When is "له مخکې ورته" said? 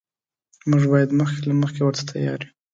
1.49-2.03